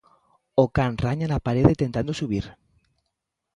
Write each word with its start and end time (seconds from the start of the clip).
O 0.61 0.63
can 0.75 0.93
raña 1.05 1.27
na 1.31 1.43
parede 1.47 1.79
tentando 1.83 2.11
subir. 2.19 2.45